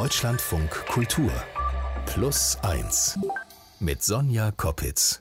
[0.00, 1.32] Deutschlandfunk Kultur
[2.06, 3.18] Plus 1
[3.80, 5.20] mit Sonja Koppitz.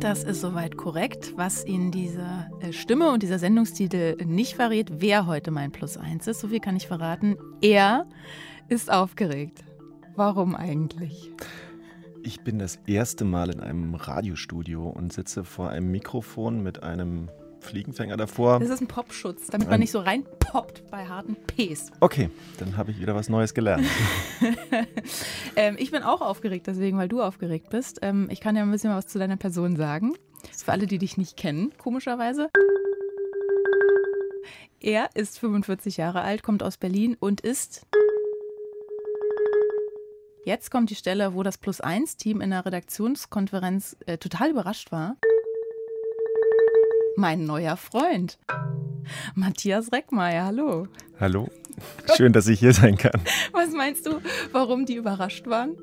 [0.00, 1.32] Das ist soweit korrekt.
[1.36, 6.26] Was Ihnen diese äh, Stimme und dieser Sendungstitel nicht verrät, wer heute mein Plus 1
[6.26, 7.38] ist, so viel kann ich verraten.
[7.62, 8.06] Er
[8.68, 9.64] ist aufgeregt.
[10.14, 11.30] Warum eigentlich?
[12.22, 17.30] Ich bin das erste Mal in einem Radiostudio und sitze vor einem Mikrofon mit einem
[17.62, 18.60] Fliegenfänger davor.
[18.60, 21.90] Das ist ein Popschutz, damit man nicht so reinpoppt bei harten Ps.
[22.00, 23.86] Okay, dann habe ich wieder was Neues gelernt.
[25.56, 28.00] ähm, ich bin auch aufgeregt deswegen, weil du aufgeregt bist.
[28.02, 30.14] Ähm, ich kann ja ein bisschen was zu deiner Person sagen.
[30.56, 32.50] Für alle, die dich nicht kennen, komischerweise.
[34.80, 37.86] Er ist 45 Jahre alt, kommt aus Berlin und ist
[40.44, 45.16] Jetzt kommt die Stelle, wo das Plus-1-Team in der Redaktionskonferenz äh, total überrascht war.
[47.16, 48.38] Mein neuer Freund.
[49.34, 50.86] Matthias Reckmeier, hallo.
[51.20, 51.48] Hallo.
[52.16, 53.20] Schön, dass ich hier sein kann.
[53.52, 54.20] Was meinst du,
[54.52, 55.76] warum die überrascht waren?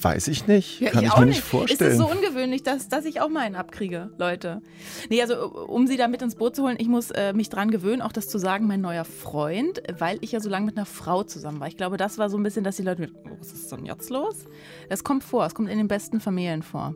[0.00, 0.80] Weiß ich nicht.
[0.80, 1.90] Ja, Kann ich, ich mir nicht vorstellen.
[1.90, 4.62] Es ist so ungewöhnlich, dass, dass ich auch mal einen abkriege, Leute.
[5.10, 7.70] Nee, also um sie da mit ins Boot zu holen, ich muss äh, mich dran
[7.70, 10.86] gewöhnen, auch das zu sagen, mein neuer Freund, weil ich ja so lange mit einer
[10.86, 11.66] Frau zusammen war.
[11.66, 13.84] Ich glaube, das war so ein bisschen, dass die Leute mit, oh, was ist denn
[13.86, 14.46] jetzt los?
[14.88, 16.94] Das kommt vor, es kommt in den besten Familien vor.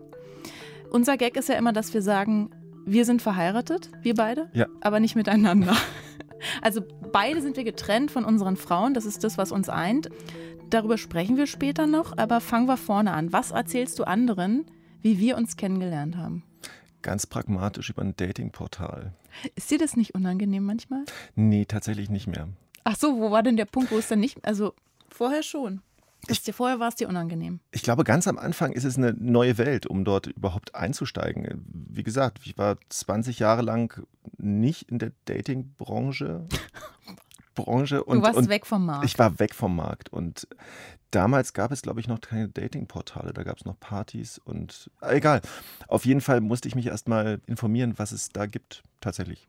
[0.90, 2.50] Unser Gag ist ja immer, dass wir sagen,
[2.84, 4.66] wir sind verheiratet, wir beide, ja.
[4.80, 5.76] aber nicht miteinander.
[6.60, 10.08] Also beide sind wir getrennt von unseren Frauen, das ist das, was uns eint.
[10.70, 13.32] Darüber sprechen wir später noch, aber fangen wir vorne an.
[13.32, 14.66] Was erzählst du anderen,
[15.02, 16.42] wie wir uns kennengelernt haben?
[17.02, 19.12] Ganz pragmatisch über ein Datingportal.
[19.54, 21.04] Ist dir das nicht unangenehm manchmal?
[21.36, 22.48] Nee, tatsächlich nicht mehr.
[22.82, 24.74] Ach so, wo war denn der Punkt, wo es dann nicht, also
[25.08, 25.80] vorher schon?
[26.28, 27.60] Ich, dir, vorher war es dir unangenehm.
[27.72, 31.64] Ich glaube, ganz am Anfang ist es eine neue Welt, um dort überhaupt einzusteigen.
[31.66, 34.06] Wie gesagt, ich war 20 Jahre lang
[34.38, 36.46] nicht in der Datingbranche.
[37.54, 38.02] Branche.
[38.04, 39.04] Und, du warst und weg vom Markt.
[39.04, 40.10] Ich war weg vom Markt.
[40.10, 40.48] Und
[41.10, 43.32] damals gab es, glaube ich, noch keine Datingportale.
[43.32, 45.42] Da gab es noch Partys und egal.
[45.88, 49.48] Auf jeden Fall musste ich mich erstmal informieren, was es da gibt, tatsächlich.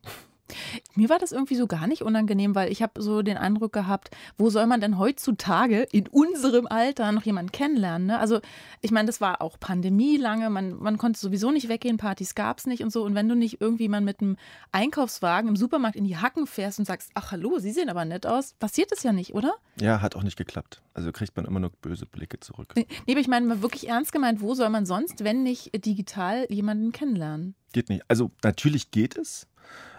[0.96, 4.12] Mir war das irgendwie so gar nicht unangenehm, weil ich habe so den Eindruck gehabt,
[4.38, 8.08] wo soll man denn heutzutage in unserem Alter noch jemanden kennenlernen?
[8.08, 8.20] Ne?
[8.20, 8.40] Also
[8.82, 12.60] ich meine, das war auch Pandemie lange, man, man konnte sowieso nicht weggehen, Partys gab
[12.60, 13.04] es nicht und so.
[13.04, 14.38] Und wenn du nicht irgendwie mal mit einem
[14.72, 18.26] Einkaufswagen im Supermarkt in die Hacken fährst und sagst, ach hallo, Sie sehen aber nett
[18.26, 19.56] aus, passiert das ja nicht, oder?
[19.80, 20.82] Ja, hat auch nicht geklappt.
[20.94, 22.74] Also kriegt man immer nur böse Blicke zurück.
[22.76, 26.46] Nee, aber ich meine mal wirklich ernst gemeint, wo soll man sonst, wenn nicht digital,
[26.50, 27.56] jemanden kennenlernen?
[27.74, 28.04] Geht nicht.
[28.08, 29.48] Also natürlich geht es.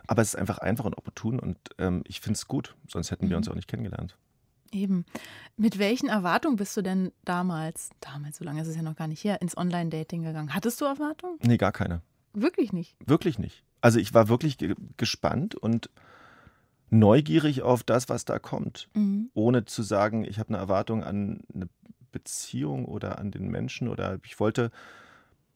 [0.07, 3.31] Aber es ist einfach einfach und opportun und ähm, ich finde es gut, sonst hätten
[3.31, 3.53] wir uns mhm.
[3.53, 4.17] auch nicht kennengelernt.
[4.73, 5.05] Eben.
[5.57, 9.07] Mit welchen Erwartungen bist du denn damals, damals, so lange ist es ja noch gar
[9.07, 10.53] nicht her, ins Online-Dating gegangen?
[10.53, 11.39] Hattest du Erwartungen?
[11.43, 12.03] Nee, gar keine.
[12.33, 12.97] Wirklich nicht?
[13.07, 13.63] Wirklich nicht.
[13.81, 15.91] Also ich war wirklich ge gespannt und
[16.91, 18.89] neugierig auf das, was da kommt.
[18.95, 19.31] Mhm.
[19.35, 21.69] Ohne zu sagen, ich habe eine Erwartung an eine
[22.11, 24.71] Beziehung oder an den Menschen oder ich wollte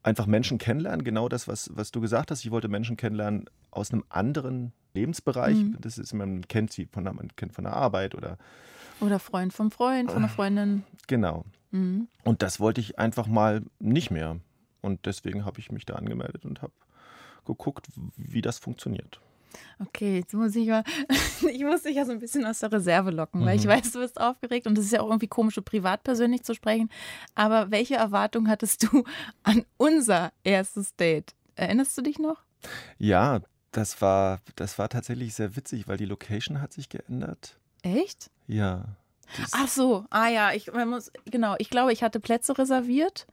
[0.03, 2.45] einfach Menschen kennenlernen, genau das, was, was du gesagt hast.
[2.45, 5.57] Ich wollte Menschen kennenlernen aus einem anderen Lebensbereich.
[5.57, 5.77] Mhm.
[5.81, 8.39] Das ist, man kennt sie von der, man kennt von der Arbeit oder
[9.01, 10.83] oder Freund vom Freund, von der Freundin.
[11.07, 11.45] Genau.
[11.71, 12.09] Mhm.
[12.25, 14.41] Und das wollte ich einfach mal nicht mehr.
[14.81, 16.73] Und deswegen habe ich mich da angemeldet und habe
[17.45, 17.87] geguckt,
[18.17, 19.21] wie das funktioniert.
[19.79, 20.85] Okay, jetzt muss ich mal,
[21.53, 23.47] ich muss dich ja so ein bisschen aus der Reserve locken, mhm.
[23.47, 23.71] weil ich mhm.
[23.71, 26.91] weiß, du bist aufgeregt und es ist ja auch irgendwie komisch, privat persönlich zu sprechen.
[27.35, 29.05] Aber welche Erwartung hattest du
[29.43, 31.35] an unser erstes Date?
[31.55, 32.43] Erinnerst du dich noch?
[32.99, 33.41] Ja,
[33.73, 37.59] das war, das war tatsächlich sehr witzig, weil die Location hat sich geändert.
[37.83, 38.31] Echt?
[38.47, 38.97] Ja.
[39.53, 43.27] Ach so, ah ja, ich man muss, genau, ich glaube, ich hatte Plätze reserviert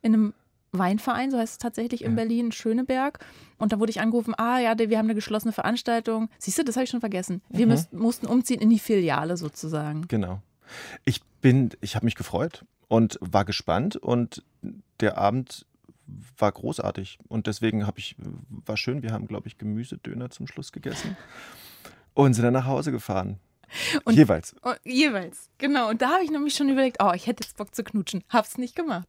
[0.00, 0.34] in einem
[0.72, 2.16] Weinverein, so heißt es tatsächlich in ja.
[2.16, 3.18] Berlin, Schöneberg.
[3.58, 6.28] Und da wurde ich angerufen, ah ja, wir haben eine geschlossene Veranstaltung.
[6.38, 7.42] Siehst du, das habe ich schon vergessen.
[7.48, 7.72] Wir mhm.
[7.72, 10.06] müssten, mussten umziehen in die Filiale sozusagen.
[10.08, 10.42] Genau.
[11.04, 14.44] Ich bin, ich habe mich gefreut und war gespannt und
[15.00, 15.66] der Abend
[16.38, 18.16] war großartig und deswegen habe ich,
[18.48, 21.16] war schön, wir haben, glaube ich, Gemüsedöner zum Schluss gegessen
[22.14, 23.38] und sind dann nach Hause gefahren.
[24.04, 24.56] Und, jeweils.
[24.64, 25.88] Oh, jeweils, genau.
[25.88, 28.24] Und da habe ich nämlich schon überlegt, oh, ich hätte jetzt Bock zu knutschen.
[28.28, 29.08] Hab's nicht gemacht.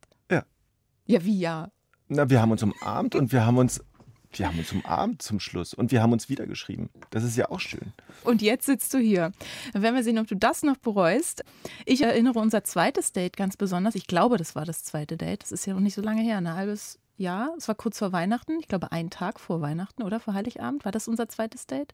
[1.05, 1.71] Ja, wie ja?
[2.07, 3.83] Na, wir haben uns umarmt und wir haben uns,
[4.31, 6.89] wir haben uns umarmt zum Schluss und wir haben uns wieder geschrieben.
[7.09, 7.93] Das ist ja auch schön.
[8.23, 9.31] Und jetzt sitzt du hier.
[9.73, 11.43] Dann werden wir sehen, ob du das noch bereust.
[11.85, 13.95] Ich erinnere unser zweites Date ganz besonders.
[13.95, 15.43] Ich glaube, das war das zweite Date.
[15.43, 17.53] Das ist ja noch nicht so lange her, ein halbes Jahr.
[17.57, 18.59] Es war kurz vor Weihnachten.
[18.59, 20.83] Ich glaube, einen Tag vor Weihnachten oder vor Heiligabend.
[20.85, 21.93] War das unser zweites Date?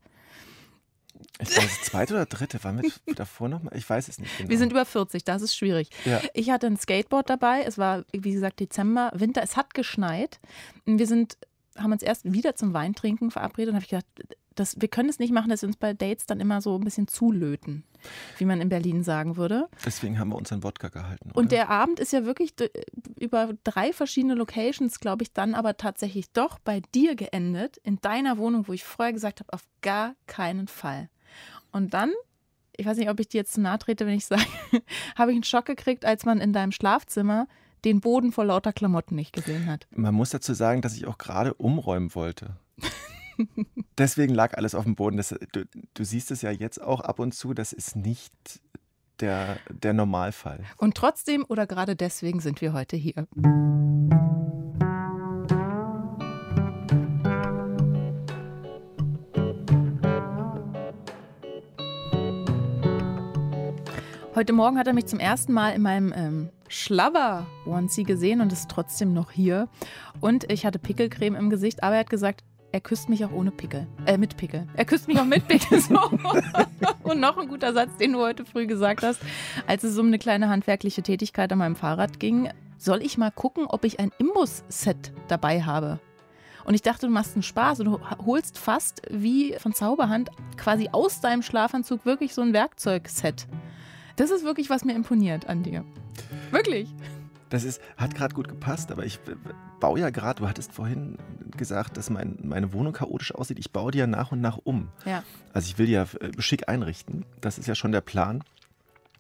[1.40, 3.76] Ich weiß, das zweite oder dritte war mit davor nochmal?
[3.76, 4.50] Ich weiß es nicht genau.
[4.50, 5.90] Wir sind über 40, das ist schwierig.
[6.06, 6.22] Ja.
[6.34, 7.64] Ich hatte ein Skateboard dabei.
[7.64, 9.42] Es war, wie gesagt, Dezember, Winter.
[9.44, 10.40] Es hat geschneit.
[10.86, 11.38] Wir sind,
[11.78, 15.20] haben uns erst wieder zum Weintrinken verabredet und habe ich gedacht, Das, wir können es
[15.20, 17.84] nicht machen, dass wir uns bei Dates dann immer so ein bisschen zulöten,
[18.38, 19.68] wie man in Berlin sagen würde.
[19.86, 21.30] Deswegen haben wir uns an Wodka gehalten.
[21.30, 21.38] Oder?
[21.38, 22.54] Und der Abend ist ja wirklich
[23.20, 28.38] über drei verschiedene Locations, glaube ich, dann aber tatsächlich doch bei dir geendet, in deiner
[28.38, 31.10] Wohnung, wo ich vorher gesagt habe, auf gar keinen Fall.
[31.72, 32.12] Und dann
[32.78, 34.44] ich weiß nicht, ob ich dir jetzt zu nahe trete, wenn ich sage,
[35.16, 37.48] habe ich einen Schock gekriegt, als man in deinem Schlafzimmer
[37.86, 39.88] den Boden vor lauter Klamotten nicht gesehen hat.
[39.92, 42.58] Man muss dazu sagen, dass ich auch gerade umräumen wollte.
[43.98, 45.18] Deswegen lag alles auf dem Boden.
[45.18, 48.34] Das, du, du, siehst es ja jetzt auch ab und zu, das ist nicht
[49.20, 50.64] der, der Normalfall.
[50.78, 53.28] Und trotzdem oder gerade deswegen sind wir heute hier.
[64.38, 68.70] Heute Morgen hat er mich zum ersten Mal in meinem ähm, Schlabber-Onesie gesehen und ist
[68.70, 69.68] trotzdem noch hier.
[70.20, 73.52] Und ich hatte Pickelcreme im Gesicht, aber er hat gesagt, er küsst mich auch ohne
[73.52, 73.88] Pickel.
[74.06, 74.68] Äh, mit Pickel.
[74.76, 75.80] Er küsst mich auch mit Pickel.
[75.80, 76.00] So.
[77.04, 79.22] und noch ein guter Satz, den du heute früh gesagt hast,
[79.66, 82.50] als es um eine kleine handwerkliche Tätigkeit an meinem Fahrrad ging.
[82.78, 86.00] Soll ich mal gucken, ob ich ein Imbus-Set dabei habe?
[86.66, 90.90] Und ich dachte, du machst einen Spaß und du holst fast wie von Zauberhand quasi
[90.92, 93.48] aus deinem Schlafanzug wirklich so ein Werkzeugset.
[94.18, 95.86] Das ist wirklich, was mir imponiert an dir.
[96.52, 96.94] Wirklich.
[97.50, 99.20] Das ist, hat gerade gut gepasst, aber ich
[99.80, 101.18] baue ja gerade, du hattest vorhin
[101.52, 103.60] gesagt, dass mein, meine Wohnung chaotisch aussieht.
[103.60, 104.90] Ich baue die ja nach und nach um.
[105.06, 105.24] Ja.
[105.54, 107.26] Also ich will die ja äh, schick einrichten.
[107.42, 108.44] Das ist ja schon der Plan.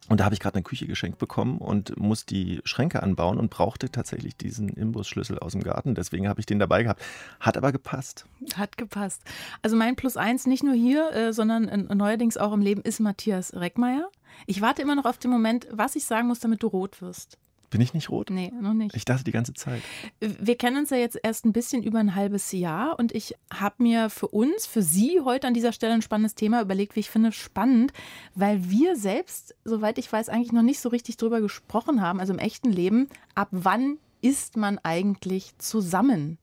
[0.09, 3.49] Und da habe ich gerade eine Küche geschenkt bekommen und muss die Schränke anbauen und
[3.49, 5.95] brauchte tatsächlich diesen Imbusschlüssel aus dem Garten.
[5.95, 7.01] Deswegen habe ich den dabei gehabt.
[7.41, 8.25] Hat aber gepasst.
[8.55, 9.21] Hat gepasst.
[9.61, 13.53] Also mein Plus eins nicht nur hier, äh, sondern neuerdings auch im Leben ist Matthias
[13.53, 14.09] Reckmeier.
[14.45, 17.37] Ich warte immer noch auf den Moment, was ich sagen muss, damit du rot wirst.
[17.69, 18.29] Bin ich nicht rot?
[18.29, 18.95] Nee, noch nicht.
[18.95, 19.81] Ich dachte die ganze Zeit.
[20.21, 23.83] Wir kennen uns ja jetzt erst ein bisschen über ein halbes Jahr und ich habe
[23.83, 27.09] mir für uns, für Sie heute an dieser Stelle ein spannendes Thema überlegt, wie ich
[27.09, 27.91] finde, spannend,
[28.35, 32.31] weil wir selbst, soweit ich weiß, eigentlich noch nicht so richtig drüber gesprochen haben, also
[32.31, 36.37] im echten Leben, ab wann ist man eigentlich zusammen?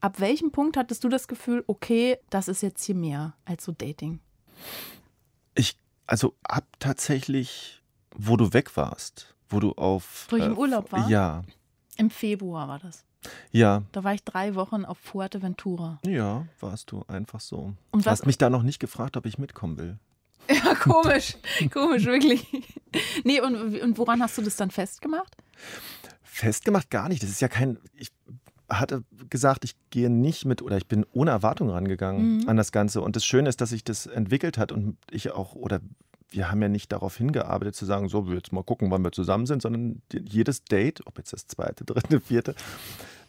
[0.00, 3.72] Ab welchem Punkt hattest du das Gefühl, okay, das ist jetzt hier mehr als so
[3.72, 4.20] Dating?
[5.56, 5.76] Ich,
[6.06, 7.82] also ab tatsächlich,
[8.14, 10.26] wo du weg warst wo du auf.
[10.30, 11.08] Wo ich im äh, Urlaub war?
[11.08, 11.42] Ja.
[11.96, 13.04] Im Februar war das.
[13.52, 13.82] Ja.
[13.92, 16.00] Da war ich drei Wochen auf Fuerteventura.
[16.04, 17.74] Ja, warst du einfach so.
[17.90, 19.98] Und du hast mich da noch nicht gefragt, ob ich mitkommen will.
[20.48, 21.36] Ja, komisch.
[21.72, 22.44] komisch, wirklich.
[23.22, 25.36] Nee, und, und woran hast du das dann festgemacht?
[26.24, 27.22] Festgemacht gar nicht.
[27.22, 27.78] Das ist ja kein.
[27.94, 28.10] Ich
[28.68, 32.48] hatte gesagt, ich gehe nicht mit oder ich bin ohne Erwartung rangegangen mhm.
[32.48, 33.02] an das Ganze.
[33.02, 35.80] Und das Schöne ist, dass sich das entwickelt hat und ich auch oder
[36.32, 39.12] wir haben ja nicht darauf hingearbeitet zu sagen, so, wir jetzt mal gucken, wann wir
[39.12, 42.54] zusammen sind, sondern jedes Date, ob jetzt das zweite, dritte, vierte,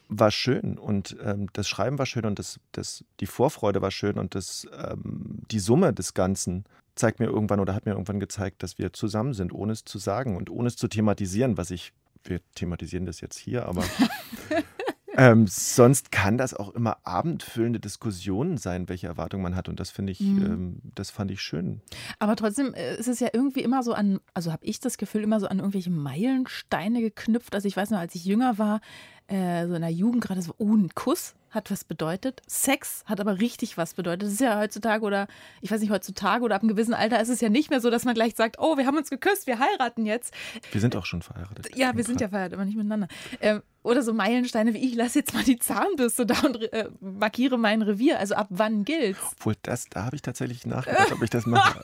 [0.09, 0.77] war schön.
[0.77, 4.67] Und ähm, das Schreiben war schön und das, das, die Vorfreude war schön und das,
[4.77, 6.65] ähm, die Summe des Ganzen
[6.95, 9.97] zeigt mir irgendwann oder hat mir irgendwann gezeigt, dass wir zusammen sind, ohne es zu
[9.97, 11.91] sagen und ohne es zu thematisieren, was ich,
[12.23, 13.83] wir thematisieren das jetzt hier, aber
[15.15, 19.69] Ähm, sonst kann das auch immer abendfüllende Diskussionen sein, welche Erwartungen man hat.
[19.69, 20.45] Und das finde ich, mhm.
[20.45, 21.81] ähm, das fand ich schön.
[22.19, 25.23] Aber trotzdem äh, ist es ja irgendwie immer so an, also habe ich das Gefühl,
[25.23, 27.53] immer so an irgendwelche Meilensteine geknüpft.
[27.55, 28.81] Also ich weiß noch, als ich jünger war,
[29.27, 32.41] äh, so in der Jugend gerade so, oh, ein Kuss hat was bedeutet.
[32.47, 34.23] Sex hat aber richtig was bedeutet.
[34.23, 35.27] Das ist ja heutzutage oder,
[35.61, 37.89] ich weiß nicht, heutzutage oder ab einem gewissen Alter ist es ja nicht mehr so,
[37.89, 40.33] dass man gleich sagt, oh, wir haben uns geküsst, wir heiraten jetzt.
[40.71, 41.75] Wir sind auch schon verheiratet.
[41.75, 43.07] Ja, wir sind ja verheiratet, aber nicht miteinander.
[43.39, 47.57] Ähm, oder so Meilensteine wie ich lasse jetzt mal die Zahnbürste da und äh, markiere
[47.57, 48.19] mein Revier.
[48.19, 49.19] Also ab wann gilt's?
[49.33, 51.83] Obwohl, das, da habe ich tatsächlich nachgedacht, ob ich das mache.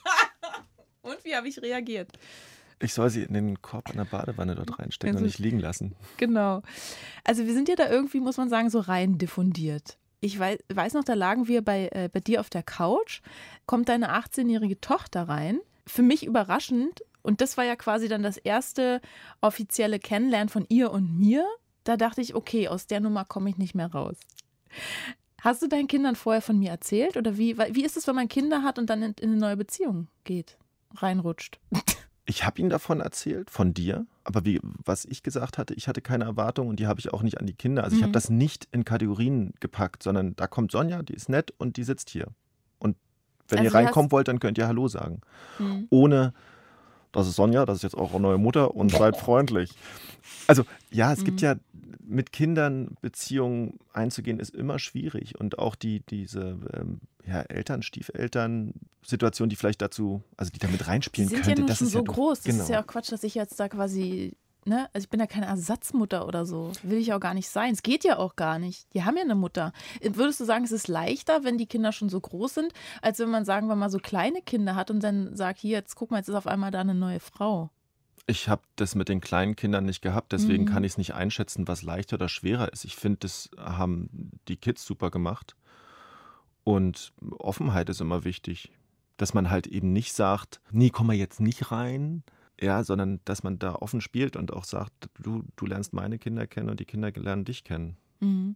[1.01, 2.11] und wie habe ich reagiert?
[2.81, 5.59] Ich soll sie in den Korb an der Badewanne dort reinstecken also, und nicht liegen
[5.59, 5.95] lassen.
[6.17, 6.61] Genau.
[7.25, 9.97] Also wir sind ja da irgendwie, muss man sagen, so rein diffundiert.
[10.21, 13.21] Ich weiß, weiß noch, da lagen wir bei, äh, bei dir auf der Couch,
[13.65, 15.59] kommt deine 18-jährige Tochter rein.
[15.85, 17.03] Für mich überraschend.
[17.21, 19.01] Und das war ja quasi dann das erste
[19.41, 21.45] offizielle Kennenlernen von ihr und mir.
[21.89, 24.15] Da dachte ich, okay, aus der Nummer komme ich nicht mehr raus.
[25.41, 27.17] Hast du deinen Kindern vorher von mir erzählt?
[27.17, 29.57] Oder wie, wie ist es, wenn man Kinder hat und dann in, in eine neue
[29.57, 30.59] Beziehung geht,
[30.95, 31.59] reinrutscht?
[32.25, 34.05] Ich habe ihnen davon erzählt, von dir.
[34.23, 37.23] Aber wie, was ich gesagt hatte, ich hatte keine Erwartungen und die habe ich auch
[37.23, 37.83] nicht an die Kinder.
[37.83, 37.99] Also mhm.
[37.99, 41.75] ich habe das nicht in Kategorien gepackt, sondern da kommt Sonja, die ist nett und
[41.75, 42.27] die sitzt hier.
[42.77, 42.97] Und
[43.47, 45.21] wenn also ihr reinkommen wollt, dann könnt ihr Hallo sagen.
[45.57, 45.87] Mhm.
[45.89, 46.33] Ohne,
[47.11, 49.71] das ist Sonja, das ist jetzt auch eure neue Mutter und seid freundlich.
[50.47, 51.25] Also ja, es mhm.
[51.25, 51.55] gibt ja
[51.99, 55.39] mit Kindern Beziehungen einzugehen, ist immer schwierig.
[55.39, 60.87] Und auch die, diese ähm, ja, Eltern, Stiefeltern, Situation, die vielleicht dazu, also die damit
[60.87, 61.61] reinspielen die sind könnte.
[61.61, 62.41] Ja das schon ist so ja groß.
[62.41, 62.63] Das genau.
[62.63, 65.47] ist ja auch Quatsch, dass ich jetzt da quasi ne, also ich bin ja keine
[65.47, 66.71] Ersatzmutter oder so.
[66.83, 67.73] Will ich auch gar nicht sein.
[67.73, 68.87] Es geht ja auch gar nicht.
[68.93, 69.73] Die haben ja eine Mutter.
[70.01, 73.29] Würdest du sagen, es ist leichter, wenn die Kinder schon so groß sind, als wenn
[73.29, 76.17] man, sagen wir mal, so kleine Kinder hat und dann sagt, hier, jetzt guck mal,
[76.17, 77.69] jetzt ist auf einmal da eine neue Frau?
[78.29, 80.67] Ich habe das mit den kleinen Kindern nicht gehabt, deswegen mhm.
[80.67, 82.85] kann ich es nicht einschätzen, was leichter oder schwerer ist.
[82.85, 85.55] Ich finde, das haben die Kids super gemacht.
[86.63, 88.71] Und Offenheit ist immer wichtig.
[89.17, 92.21] Dass man halt eben nicht sagt, nee, komm mal jetzt nicht rein,
[92.61, 96.45] ja, sondern dass man da offen spielt und auch sagt, du, du lernst meine Kinder
[96.45, 97.97] kennen und die Kinder lernen dich kennen.
[98.19, 98.55] Mhm.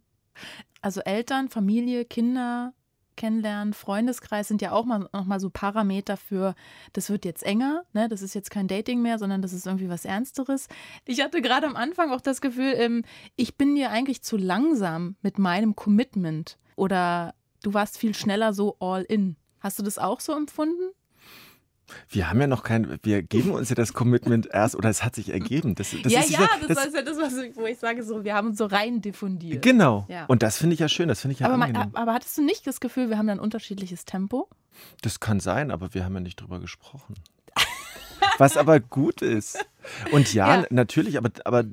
[0.82, 2.74] Also Eltern, Familie, Kinder
[3.16, 6.54] kennenlernen, Freundeskreis sind ja auch mal, nochmal so Parameter für,
[6.92, 8.08] das wird jetzt enger, ne?
[8.08, 10.68] das ist jetzt kein Dating mehr, sondern das ist irgendwie was Ernsteres.
[11.04, 13.04] Ich hatte gerade am Anfang auch das Gefühl, ähm,
[13.36, 18.76] ich bin dir eigentlich zu langsam mit meinem Commitment oder du warst viel schneller so
[18.80, 19.36] all in.
[19.60, 20.90] Hast du das auch so empfunden?
[22.08, 25.14] Wir haben ja noch kein, wir geben uns ja das Commitment erst oder es hat
[25.14, 25.74] sich ergeben.
[25.74, 28.02] Das, das ja, ist, ja, das, das ist ja das, was ich, wo ich sage,
[28.02, 29.62] so, wir haben uns so rein diffundiert.
[29.62, 30.06] Genau.
[30.08, 30.26] Ja.
[30.26, 32.42] Und das finde ich ja schön, das finde ich ja aber, man, aber hattest du
[32.42, 34.48] nicht das Gefühl, wir haben ein unterschiedliches Tempo?
[35.02, 37.14] Das kann sein, aber wir haben ja nicht drüber gesprochen.
[38.38, 39.64] was aber gut ist.
[40.12, 40.66] Und ja, ja.
[40.70, 41.64] natürlich, aber, aber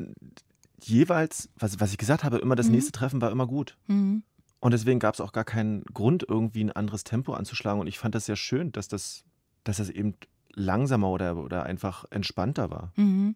[0.84, 2.74] jeweils, was, was ich gesagt habe, immer das mhm.
[2.74, 3.78] nächste Treffen war immer gut.
[3.88, 4.24] Mhm.
[4.60, 7.82] Und deswegen gab es auch gar keinen Grund, irgendwie ein anderes Tempo anzuschlagen.
[7.82, 9.24] Und ich fand das sehr schön, dass das
[9.64, 10.16] dass das eben
[10.54, 12.92] langsamer oder, oder einfach entspannter war.
[12.96, 13.36] Mhm.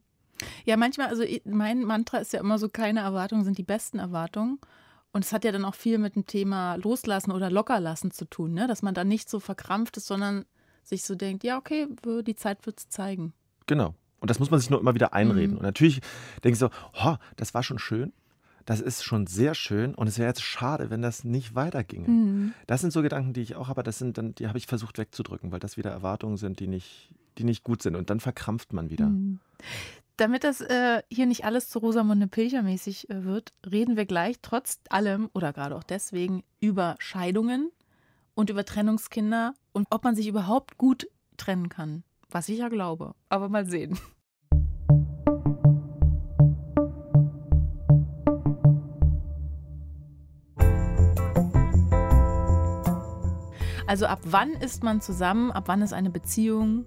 [0.65, 4.60] Ja, manchmal, also mein Mantra ist ja immer so, keine Erwartungen sind die besten Erwartungen.
[5.13, 8.53] Und es hat ja dann auch viel mit dem Thema Loslassen oder Lockerlassen zu tun,
[8.53, 8.67] ne?
[8.67, 10.44] dass man da nicht so verkrampft ist, sondern
[10.84, 11.88] sich so denkt, ja, okay,
[12.24, 13.34] die Zeit wird es zeigen.
[13.65, 13.96] Genau.
[14.20, 15.51] Und das muss man sich nur immer wieder einreden.
[15.51, 15.58] Mhm.
[15.60, 16.01] Und natürlich
[16.44, 16.70] denke ich so,
[17.01, 18.12] oh, das war schon schön,
[18.65, 22.07] das ist schon sehr schön und es wäre jetzt schade, wenn das nicht weiterginge.
[22.07, 22.53] Mhm.
[22.67, 24.98] Das sind so Gedanken, die ich auch habe, das sind dann, die habe ich versucht
[24.98, 27.95] wegzudrücken, weil das wieder Erwartungen sind, die nicht, die nicht gut sind.
[27.95, 29.07] Und dann verkrampft man wieder.
[29.07, 29.39] Mhm.
[30.17, 34.79] Damit das äh, hier nicht alles zu Rosamunde Pilcher-mäßig äh, wird, reden wir gleich trotz
[34.89, 37.69] allem oder gerade auch deswegen über Scheidungen
[38.34, 41.07] und über Trennungskinder und ob man sich überhaupt gut
[41.38, 42.03] trennen kann.
[42.29, 43.13] Was ich ja glaube.
[43.29, 44.00] Aber mal sehen.
[53.88, 55.51] Also ab wann ist man zusammen?
[55.51, 56.86] Ab wann ist eine Beziehung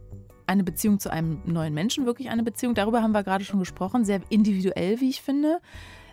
[0.49, 2.75] eine Beziehung zu einem neuen Menschen wirklich eine Beziehung?
[2.75, 5.61] Darüber haben wir gerade schon gesprochen, sehr individuell, wie ich finde.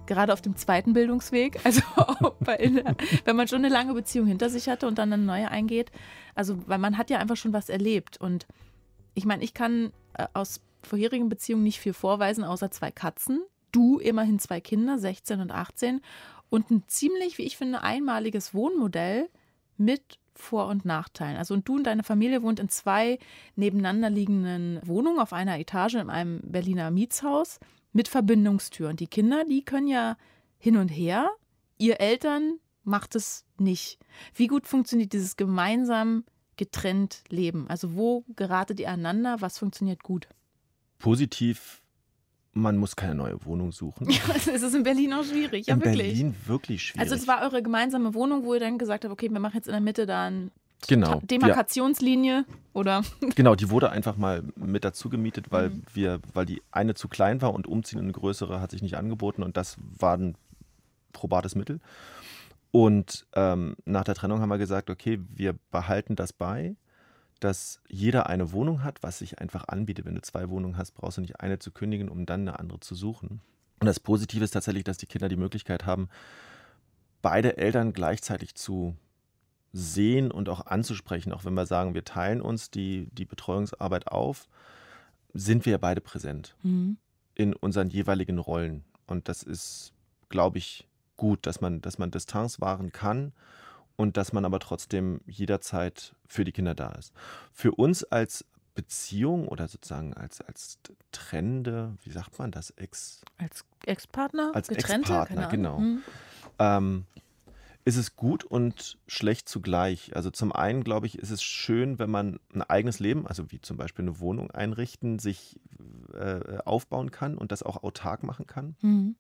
[0.06, 1.82] Gerade auf dem zweiten Bildungsweg, also
[2.46, 5.92] der, wenn man schon eine lange Beziehung hinter sich hatte und dann eine neue eingeht.
[6.36, 8.20] Also, weil man hat ja einfach schon was erlebt.
[8.20, 8.46] Und
[9.16, 13.42] ich meine, ich kann äh, aus vorherigen Beziehungen nicht viel vorweisen, außer zwei Katzen.
[13.72, 16.02] Du immerhin zwei Kinder, 16 und 18.
[16.50, 19.30] Und ein ziemlich, wie ich finde, einmaliges Wohnmodell
[19.78, 21.38] mit vor- und Nachteilen.
[21.38, 23.20] Also und du und deine Familie wohnt in zwei
[23.56, 27.60] nebeneinander liegenden Wohnungen auf einer Etage in einem Berliner Mietshaus
[27.94, 28.90] mit Verbindungstür.
[28.90, 30.18] Und die Kinder, die können ja
[30.58, 31.30] hin und her.
[31.78, 34.00] Ihr Eltern macht es nicht.
[34.34, 36.24] Wie gut funktioniert dieses gemeinsam
[36.58, 37.68] getrennt Leben?
[37.70, 39.38] Also wo geratet ihr aneinander?
[39.40, 40.28] Was funktioniert gut?
[40.98, 41.82] Positiv
[42.56, 44.10] man muss keine neue Wohnung suchen.
[44.10, 45.68] Ja, es ist in Berlin auch schwierig.
[45.68, 46.14] Ja, in wirklich.
[46.14, 47.02] Berlin wirklich schwierig.
[47.02, 49.68] Also es war eure gemeinsame Wohnung, wo ihr dann gesagt habt, okay, wir machen jetzt
[49.68, 50.52] in der Mitte da eine
[50.88, 51.22] genau.
[51.24, 53.04] Demarkationslinie oder?
[53.36, 55.84] Genau, die wurde einfach mal mit dazu gemietet, weil mhm.
[55.94, 58.98] wir, weil die eine zu klein war und umziehen in eine größere hat sich nicht
[58.98, 60.36] angeboten und das war ein
[61.12, 61.80] probates Mittel.
[62.72, 66.76] Und ähm, nach der Trennung haben wir gesagt, okay, wir behalten das bei
[67.40, 70.06] dass jeder eine Wohnung hat, was sich einfach anbietet.
[70.06, 72.80] Wenn du zwei Wohnungen hast, brauchst du nicht eine zu kündigen, um dann eine andere
[72.80, 73.42] zu suchen.
[73.80, 76.10] Und das Positive ist tatsächlich, dass die Kinder die Möglichkeit haben,
[77.22, 78.96] beide Eltern gleichzeitig zu
[79.74, 81.34] sehen und auch anzusprechen.
[81.34, 84.48] Auch wenn wir sagen, wir teilen uns die, die Betreuungsarbeit auf,
[85.34, 86.98] sind wir ja beide präsent mhm.
[87.34, 88.86] in unseren jeweiligen Rollen.
[89.06, 89.92] Und das ist,
[90.30, 90.88] glaube ich,
[91.18, 93.34] gut, dass man, dass man Distanz wahren kann
[93.96, 97.14] und dass man aber trotzdem jederzeit für die Kinder da ist.
[97.52, 100.80] Für uns als Beziehung oder sozusagen als, als
[101.12, 103.22] trennende, wie sagt man das, Ex...
[103.38, 104.52] Als Ex-Partner?
[104.54, 105.78] Als Ex-Partner, genau.
[105.78, 106.04] Hm.
[106.60, 107.06] Ähm,
[107.86, 110.16] ist es gut und schlecht zugleich.
[110.16, 113.62] Also zum einen, glaube ich, ist es schön, wenn man ein eigenes Leben, also wie
[113.62, 115.60] zum Beispiel eine Wohnung einrichten, sich
[116.14, 118.76] äh, aufbauen kann und das auch autark machen kann.
[118.82, 119.16] Mhm.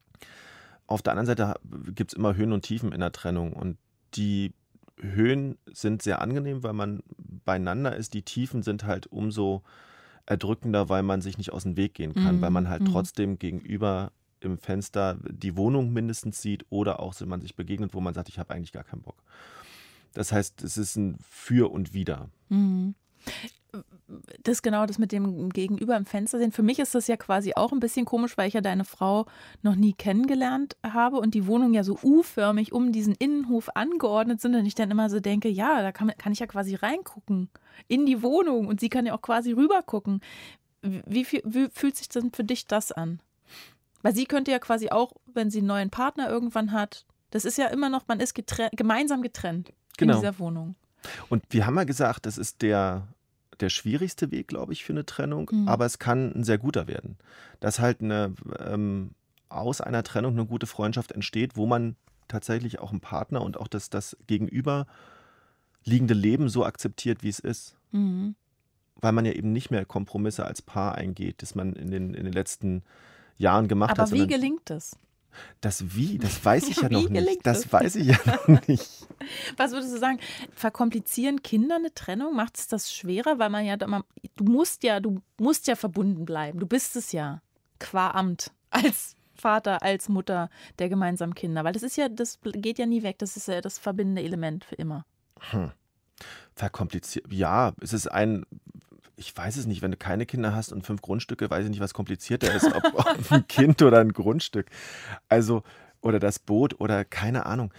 [0.88, 1.60] Auf der anderen Seite
[1.94, 3.78] gibt es immer Höhen und Tiefen in der Trennung und
[4.16, 4.54] die
[5.00, 8.14] Höhen sind sehr angenehm, weil man beieinander ist.
[8.14, 9.64] Die Tiefen sind halt umso
[10.26, 12.42] erdrückender, weil man sich nicht aus dem Weg gehen kann, mhm.
[12.42, 12.88] weil man halt mhm.
[12.88, 18.02] trotzdem gegenüber im Fenster die Wohnung mindestens sieht oder auch, wenn man sich begegnet, wo
[18.02, 19.24] man sagt, ich habe eigentlich gar keinen Bock.
[20.14, 22.30] Das heißt, es ist ein Für und Wider.
[22.50, 22.96] Mhm.
[24.44, 26.52] Das genau das mit dem Gegenüber im Fenster sehen.
[26.52, 29.26] Für mich ist das ja quasi auch ein bisschen komisch, weil ich ja deine Frau
[29.64, 34.56] noch nie kennengelernt habe und die Wohnung ja so U-förmig um diesen Innenhof angeordnet sind
[34.56, 37.50] und ich dann immer so denke, ja, da kann, kann ich ja quasi reingucken
[37.88, 40.22] in die Wohnung und sie kann ja auch quasi rübergucken.
[40.82, 43.20] Wie, viel, wie fühlt sich denn für dich das an?
[44.04, 47.58] Weil sie könnte ja quasi auch, wenn sie einen neuen Partner irgendwann hat, das ist
[47.58, 50.14] ja immer noch, man ist getrennt, gemeinsam getrennt genau.
[50.14, 50.76] in dieser Wohnung.
[51.30, 53.08] Und wir haben ja gesagt, das ist der
[53.60, 55.68] der schwierigste Weg, glaube ich, für eine Trennung, mhm.
[55.68, 57.18] aber es kann ein sehr guter werden.
[57.60, 59.12] Dass halt eine, ähm,
[59.50, 61.96] aus einer Trennung eine gute Freundschaft entsteht, wo man
[62.28, 64.88] tatsächlich auch einen Partner und auch das, das gegenüber
[65.84, 67.78] liegende Leben so akzeptiert, wie es ist.
[67.92, 68.36] Mhm.
[68.96, 72.24] Weil man ja eben nicht mehr Kompromisse als Paar eingeht, das man in den, in
[72.24, 72.84] den letzten
[73.38, 74.12] Jahren gemacht aber hat.
[74.12, 74.98] Aber wie gelingt das?
[75.62, 77.46] Das wie, das weiß ich ja, noch nicht.
[77.46, 79.08] Das, das weiß ich ja noch nicht.
[79.58, 80.20] Was würdest du sagen?
[80.54, 82.36] Verkomplizieren Kinder eine Trennung?
[82.36, 86.60] Macht es das schwerer, weil man ja du musst ja, du musst ja verbunden bleiben.
[86.60, 87.42] Du bist es ja
[87.80, 90.50] qua Amt als Vater, als Mutter
[90.80, 93.18] der gemeinsamen Kinder, weil das ist ja, das geht ja nie weg.
[93.20, 95.06] Das ist ja das verbindende Element für immer.
[95.52, 95.72] Hm.
[96.56, 97.26] Verkompliziert.
[97.32, 98.46] Ja, es ist ein
[99.18, 101.80] ich weiß es nicht, wenn du keine Kinder hast und fünf Grundstücke, weiß ich nicht,
[101.80, 104.68] was komplizierter ist, ob, ob ein Kind oder ein Grundstück.
[105.30, 105.64] Also,
[106.02, 107.74] oder das Boot oder keine Ahnung.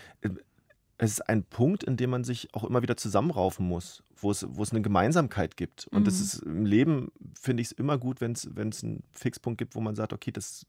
[0.99, 4.47] Es ist ein Punkt, in dem man sich auch immer wieder zusammenraufen muss, wo es,
[4.49, 5.87] wo es eine Gemeinsamkeit gibt.
[5.89, 6.05] Und mhm.
[6.05, 9.59] das ist im Leben, finde ich es immer gut, wenn es, wenn es einen Fixpunkt
[9.59, 10.67] gibt, wo man sagt, okay, das,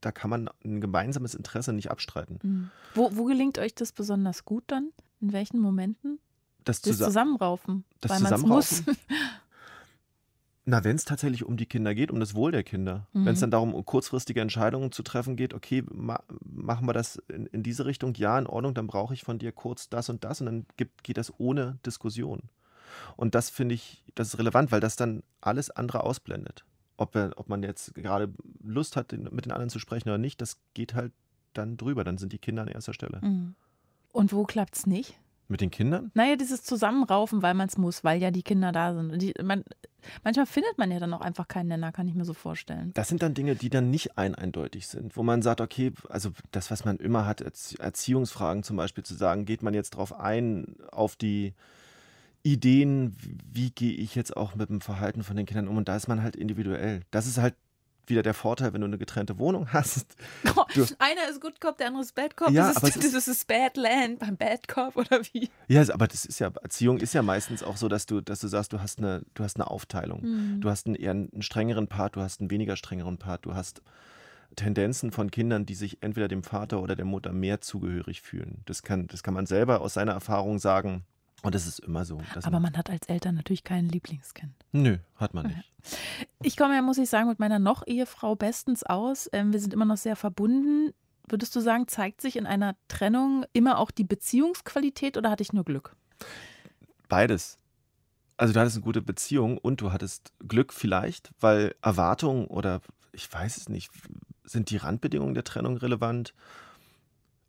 [0.00, 2.38] da kann man ein gemeinsames Interesse nicht abstreiten.
[2.42, 2.70] Mhm.
[2.94, 4.90] Wo, wo gelingt euch das besonders gut dann?
[5.20, 6.18] In welchen Momenten?
[6.64, 7.84] Das, das Zusammenraufen.
[8.00, 8.84] Das weil Zusammenraufen.
[8.86, 8.96] Muss.
[10.64, 13.08] Na, wenn es tatsächlich um die Kinder geht, um das Wohl der Kinder.
[13.12, 13.26] Mhm.
[13.26, 17.16] Wenn es dann darum, um kurzfristige Entscheidungen zu treffen geht, okay, ma machen wir das
[17.28, 20.22] in, in, diese Richtung, ja, in Ordnung, dann brauche ich von dir kurz das und
[20.22, 22.42] das und dann gibt, geht das ohne Diskussion.
[23.16, 26.64] Und das finde ich, das ist relevant, weil das dann alles andere ausblendet.
[26.96, 30.40] Ob, wir, ob man jetzt gerade Lust hat, mit den anderen zu sprechen oder nicht,
[30.40, 31.12] das geht halt
[31.54, 32.04] dann drüber.
[32.04, 33.18] Dann sind die Kinder an erster Stelle.
[33.22, 33.54] Mhm.
[34.12, 35.18] Und wo klappt es nicht?
[35.48, 36.10] Mit den Kindern?
[36.14, 39.20] Naja, dieses Zusammenraufen, weil man es muss, weil ja die Kinder da sind.
[39.20, 39.64] Die, man,
[40.24, 42.92] manchmal findet man ja dann auch einfach keinen Nenner, kann ich mir so vorstellen.
[42.94, 46.30] Das sind dann Dinge, die dann nicht ein eindeutig sind, wo man sagt, okay, also
[46.52, 47.42] das, was man immer hat,
[47.78, 51.54] Erziehungsfragen zum Beispiel zu sagen, geht man jetzt darauf ein, auf die
[52.44, 53.16] Ideen,
[53.52, 56.08] wie gehe ich jetzt auch mit dem Verhalten von den Kindern um und da ist
[56.08, 57.02] man halt individuell.
[57.10, 57.54] Das ist halt
[58.06, 60.16] wieder der Vorteil, wenn du eine getrennte Wohnung hast.
[60.56, 60.64] Oh,
[60.98, 62.50] einer ist Good Cop, der andere ist Bad Cop.
[62.50, 65.50] Ja, das, ist, das ist, ist Bad Land beim Bad Cop oder wie?
[65.68, 68.48] Ja, aber das ist ja, Erziehung ist ja meistens auch so, dass du, dass du
[68.48, 70.22] sagst, du hast eine, du hast eine Aufteilung.
[70.22, 70.60] Mhm.
[70.60, 73.82] Du hast einen eher einen strengeren Part, du hast einen weniger strengeren Part, du hast
[74.56, 78.62] Tendenzen von Kindern, die sich entweder dem Vater oder der Mutter mehr zugehörig fühlen.
[78.66, 81.04] Das kann, das kann man selber aus seiner Erfahrung sagen.
[81.42, 82.20] Und das ist immer so.
[82.42, 84.52] Aber man hat als Eltern natürlich kein Lieblingskind.
[84.70, 85.72] Nö, hat man nicht.
[86.42, 89.28] Ich komme ja, muss ich sagen, mit meiner noch-Ehefrau bestens aus.
[89.32, 90.94] Ähm, wir sind immer noch sehr verbunden.
[91.28, 95.52] Würdest du sagen, zeigt sich in einer Trennung immer auch die Beziehungsqualität oder hatte ich
[95.52, 95.96] nur Glück?
[97.08, 97.58] Beides.
[98.36, 102.80] Also du hattest eine gute Beziehung und du hattest Glück vielleicht, weil Erwartungen oder
[103.12, 103.90] ich weiß es nicht,
[104.44, 106.34] sind die Randbedingungen der Trennung relevant?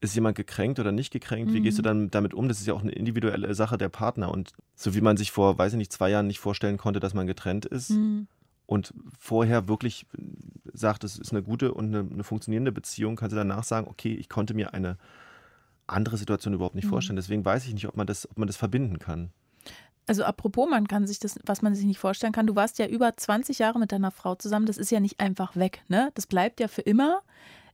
[0.03, 1.51] Ist jemand gekränkt oder nicht gekränkt?
[1.51, 1.55] Mhm.
[1.55, 1.85] Wie gehst du mhm.
[1.85, 2.47] dann damit um?
[2.47, 4.31] Das ist ja auch eine individuelle Sache der Partner.
[4.31, 7.13] Und so wie man sich vor, weiß ich nicht, zwei Jahren nicht vorstellen konnte, dass
[7.13, 8.27] man getrennt ist mhm.
[8.65, 10.05] und vorher wirklich
[10.73, 14.13] sagt, es ist eine gute und eine, eine, funktionierende Beziehung, kannst du danach sagen, okay,
[14.13, 14.97] ich konnte mir eine
[15.87, 16.89] andere Situation überhaupt nicht mhm.
[16.89, 17.15] vorstellen.
[17.15, 19.31] Deswegen weiß ich nicht, ob man das, ob man das verbinden kann.
[20.05, 22.87] Also apropos, man kann sich das, was man sich nicht vorstellen kann, du warst ja
[22.87, 26.11] über 20 Jahre mit deiner Frau zusammen, das ist ja nicht einfach weg, ne?
[26.15, 27.21] Das bleibt ja für immer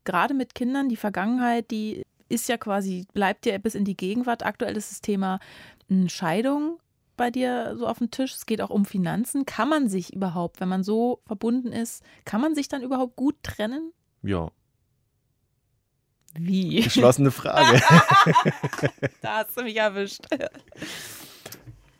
[0.04, 4.46] gerade mit Kindern, die Vergangenheit, die ist ja quasi, bleibt ja bis in die Gegenwart.
[4.46, 5.39] Aktuell ist das Thema
[5.88, 6.80] hm, Scheidung
[7.18, 8.34] bei dir so auf dem Tisch.
[8.34, 9.46] Es geht auch um Finanzen.
[9.46, 13.36] Kann man sich überhaupt, wenn man so verbunden ist, kann man sich dann überhaupt gut
[13.44, 13.92] trennen?
[14.24, 14.50] Ja.
[16.36, 16.82] Wie?
[16.82, 17.82] Geschlossene Frage.
[19.22, 20.22] da hast du mich erwischt.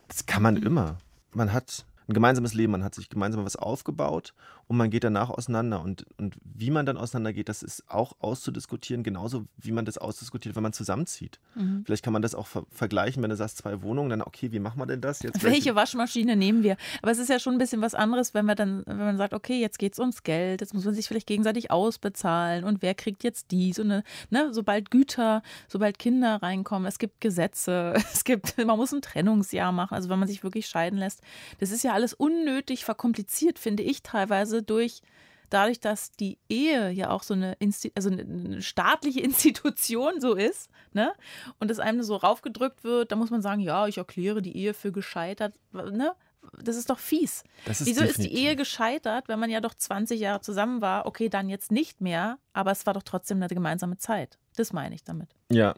[0.08, 0.98] Das kann man immer.
[1.32, 4.34] Man hat ein gemeinsames Leben, man hat sich gemeinsam was aufgebaut
[4.70, 5.82] und man geht danach auseinander.
[5.82, 10.54] Und, und wie man dann auseinandergeht, das ist auch auszudiskutieren, genauso wie man das ausdiskutiert,
[10.54, 11.40] wenn man zusammenzieht.
[11.56, 11.82] Mhm.
[11.84, 14.60] Vielleicht kann man das auch ver vergleichen, wenn du sagst, zwei Wohnungen, dann okay, wie
[14.60, 15.42] machen wir denn das jetzt?
[15.42, 16.76] Welche Waschmaschine nehmen wir?
[17.02, 19.34] Aber es ist ja schon ein bisschen was anderes, wenn man dann, wenn man sagt,
[19.34, 22.94] okay, jetzt geht es ums Geld, jetzt muss man sich vielleicht gegenseitig ausbezahlen und wer
[22.94, 28.22] kriegt jetzt dies und ne, ne, sobald Güter, sobald Kinder reinkommen, es gibt Gesetze, es
[28.22, 31.22] gibt, man muss ein Trennungsjahr machen, also wenn man sich wirklich scheiden lässt.
[31.58, 35.02] Das ist ja alles unnötig verkompliziert, finde ich teilweise durch
[35.48, 40.70] dadurch, dass die Ehe ja auch so eine, Insti also eine staatliche Institution so ist,
[40.92, 41.12] ne?
[41.58, 44.74] Und es einem so raufgedrückt wird, da muss man sagen, ja, ich erkläre die Ehe
[44.74, 46.14] für gescheitert, ne?
[46.62, 47.42] das ist doch fies.
[47.66, 51.04] Ist Wieso ist die definitiv- Ehe gescheitert, wenn man ja doch 20 Jahre zusammen war?
[51.04, 54.38] Okay, dann jetzt nicht mehr, aber es war doch trotzdem eine gemeinsame Zeit.
[54.56, 55.34] Das meine ich damit.
[55.50, 55.74] Ja,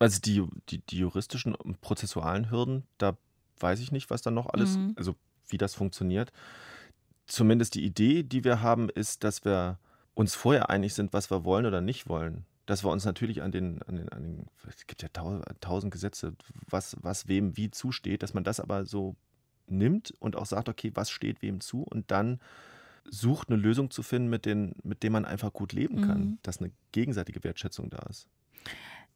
[0.00, 3.16] also die, die, die juristischen und prozessualen Hürden, da
[3.60, 4.94] weiß ich nicht, was dann noch alles, Mhm.
[4.96, 5.14] also
[5.46, 6.32] wie das funktioniert.
[7.26, 9.78] Zumindest die Idee, die wir haben, ist, dass wir
[10.14, 12.44] uns vorher einig sind, was wir wollen oder nicht wollen.
[12.66, 15.92] Dass wir uns natürlich an den, an den, an den es gibt ja tau- tausend
[15.92, 16.34] Gesetze,
[16.68, 19.16] was, was wem wie zusteht, dass man das aber so
[19.66, 22.40] nimmt und auch sagt, okay, was steht wem zu und dann
[23.06, 26.38] sucht eine Lösung zu finden, mit, den, mit dem man einfach gut leben kann, Mhm.
[26.42, 28.28] dass eine gegenseitige Wertschätzung da ist.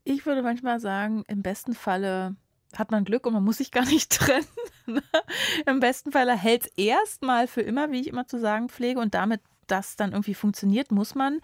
[0.04, 2.36] Ich würde manchmal sagen, im besten Falle
[2.76, 4.46] hat man Glück und man muss sich gar nicht trennen.
[5.66, 9.00] Im besten Falle hält es erstmal für immer, wie ich immer zu sagen pflege.
[9.00, 11.40] Und damit das dann irgendwie funktioniert, muss man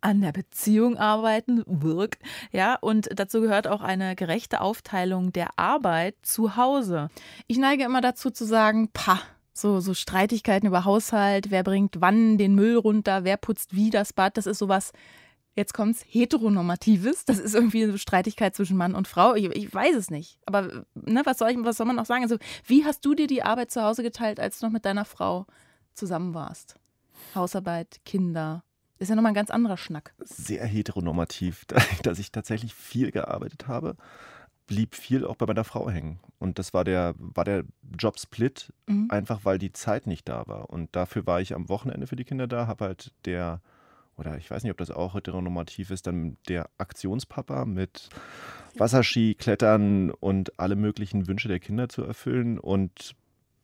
[0.00, 2.18] an der Beziehung arbeiten, work,
[2.52, 7.08] ja, und dazu gehört auch eine gerechte Aufteilung der Arbeit zu Hause.
[7.46, 9.20] Ich neige immer dazu zu sagen, pah,
[9.54, 14.12] so, so Streitigkeiten über Haushalt, wer bringt wann den Müll runter, wer putzt wie das
[14.12, 14.92] Bad, das ist sowas,
[15.54, 17.24] jetzt kommt's, heteronormatives.
[17.24, 19.34] Das ist irgendwie eine Streitigkeit zwischen Mann und Frau.
[19.34, 20.38] Ich, ich weiß es nicht.
[20.46, 22.22] Aber ne, was, soll ich, was soll man noch sagen?
[22.22, 22.36] Also,
[22.66, 25.46] wie hast du dir die Arbeit zu Hause geteilt, als du noch mit deiner Frau
[25.94, 26.76] zusammen warst?
[27.34, 28.64] Hausarbeit, Kinder.
[28.98, 30.14] Ist ja nochmal ein ganz anderer Schnack.
[30.20, 31.64] sehr heteronormativ,
[32.02, 33.96] dass ich tatsächlich viel gearbeitet habe,
[34.66, 36.20] blieb viel auch bei meiner Frau hängen.
[36.38, 37.64] Und das war der, war der
[37.98, 39.08] Jobsplit, Mhm.
[39.10, 40.70] einfach weil die Zeit nicht da war.
[40.70, 43.60] Und dafür war ich am Wochenende für die Kinder da, habe halt der,
[44.16, 48.08] oder ich weiß nicht, ob das auch heteronormativ ist, dann der Aktionspapa mit
[48.76, 53.14] Wasserski, Klettern und alle möglichen Wünsche der Kinder zu erfüllen und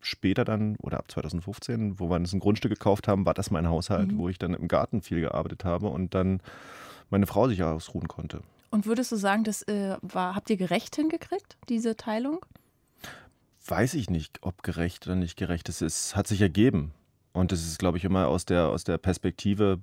[0.00, 3.68] später dann, oder ab 2015, wo wir uns ein Grundstück gekauft haben, war das mein
[3.68, 4.18] Haushalt, Mhm.
[4.18, 6.40] wo ich dann im Garten viel gearbeitet habe und dann
[7.10, 8.40] meine Frau sich ausruhen konnte.
[8.70, 12.38] Und würdest du sagen, das äh, war, habt ihr gerecht hingekriegt, diese Teilung?
[13.66, 16.16] Weiß ich nicht, ob gerecht oder nicht gerecht es ist.
[16.16, 16.92] Hat sich ergeben.
[17.32, 19.80] Und es ist, glaube ich, immer aus der, aus der Perspektive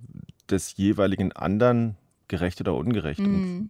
[0.51, 1.95] des jeweiligen anderen
[2.27, 3.19] gerecht oder ungerecht.
[3.19, 3.69] Und Mhm.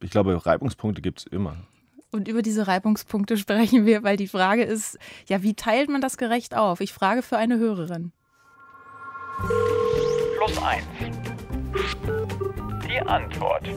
[0.00, 1.56] ich glaube, Reibungspunkte gibt es immer.
[2.10, 6.16] Und über diese Reibungspunkte sprechen wir, weil die Frage ist, ja, wie teilt man das
[6.16, 6.80] gerecht auf?
[6.80, 8.12] Ich frage für eine Hörerin.
[10.38, 10.84] Plus eins.
[12.88, 13.68] Die Antwort.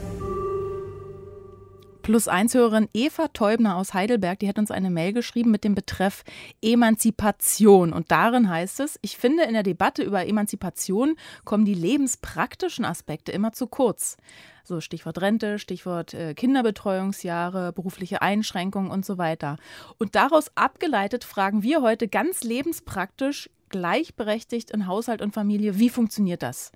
[2.08, 5.76] Plus eins Hörerin Eva Teubner aus Heidelberg, die hat uns eine Mail geschrieben mit dem
[5.76, 6.24] Betreff
[6.62, 7.91] Emanzipation.
[7.91, 13.34] Und darin heißt es, ich finde, in der Debatte über Emanzipation kommen die lebenspraktischen Aspekte
[13.34, 14.15] immer zu kurz.
[14.63, 19.58] So Stichwort Rente, Stichwort äh, Kinderbetreuungsjahre, berufliche Einschränkungen und so weiter.
[19.98, 26.44] Und daraus abgeleitet fragen wir heute ganz lebenspraktisch, gleichberechtigt in Haushalt und Familie, wie funktioniert
[26.44, 26.72] das?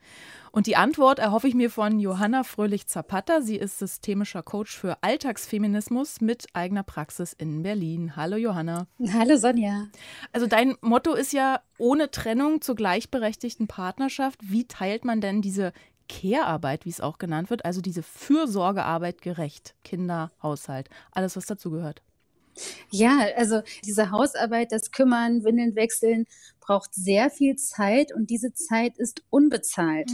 [0.51, 3.41] Und die Antwort erhoffe ich mir von Johanna Fröhlich-Zapata.
[3.41, 8.15] Sie ist systemischer Coach für Alltagsfeminismus mit eigener Praxis in Berlin.
[8.17, 8.87] Hallo Johanna.
[9.13, 9.87] Hallo Sonja.
[10.33, 14.39] Also dein Motto ist ja ohne Trennung zur gleichberechtigten Partnerschaft.
[14.43, 15.71] Wie teilt man denn diese
[16.09, 19.75] Care-Arbeit, wie es auch genannt wird, also diese Fürsorgearbeit gerecht?
[19.85, 22.01] Kinder, Haushalt, alles, was dazugehört.
[22.89, 26.25] Ja, also diese Hausarbeit, das Kümmern, Windeln wechseln,
[26.59, 30.11] braucht sehr viel Zeit und diese Zeit ist unbezahlt.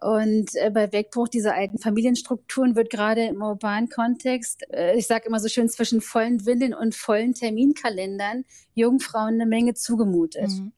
[0.00, 5.26] Und äh, bei Wegbruch dieser alten Familienstrukturen wird gerade im urbanen Kontext, äh, ich sage
[5.28, 10.50] immer so schön, zwischen vollen Windeln und vollen Terminkalendern Jungfrauen eine Menge zugemutet.
[10.50, 10.72] Mhm.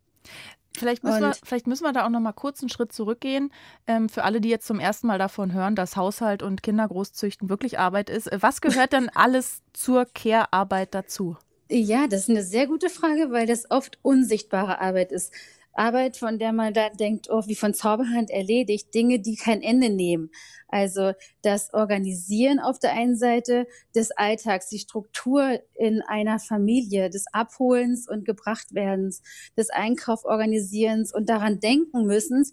[0.79, 3.51] Vielleicht müssen, wir, vielleicht müssen wir da auch noch mal kurz einen Schritt zurückgehen.
[3.87, 7.79] Ähm, für alle, die jetzt zum ersten Mal davon hören, dass Haushalt und Kindergroßzüchten wirklich
[7.79, 8.27] Arbeit ist.
[8.31, 11.37] Äh, Was gehört denn alles zur Care-Arbeit dazu?
[11.69, 15.33] Ja, das ist eine sehr gute Frage, weil das oft unsichtbare Arbeit ist.
[15.79, 19.91] Arbeit, von der man da denkt, oh, wie von Zauberhand erledigt, Dinge, die kein Ende
[19.91, 20.31] nehmen.
[20.69, 21.13] Also
[21.43, 28.09] das Organisieren auf der einen Seite des Alltags, die Struktur in einer Familie, des Abholens
[28.09, 29.23] und Gebrachtwerdens,
[29.57, 32.45] des Einkauforganisierens und daran denken müssen,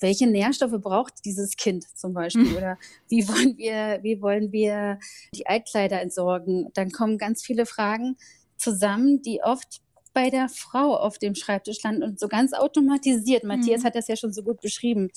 [0.00, 2.56] welche Nährstoffe braucht dieses Kind zum Beispiel?
[2.56, 4.98] Oder wie wollen wir, wie wollen wir
[5.34, 6.70] die Altkleider entsorgen?
[6.74, 8.16] Dann kommen ganz viele Fragen
[8.56, 9.80] zusammen, die oft
[10.18, 13.44] bei der Frau auf dem Schreibtisch landen und so ganz automatisiert.
[13.44, 13.86] Matthias Mhm.
[13.86, 15.10] hat das ja schon so gut beschrieben.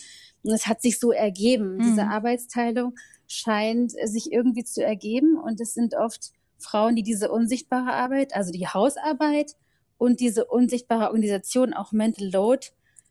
[0.43, 1.77] Und es hat sich so ergeben.
[1.77, 1.81] Mhm.
[1.81, 2.93] Diese Arbeitsteilung
[3.25, 5.37] scheint sich irgendwie zu ergeben.
[5.37, 9.55] Und es sind oft Frauen, die diese unsichtbare Arbeit, also die Hausarbeit
[9.97, 12.67] und diese unsichtbare Organisation, auch Mental Load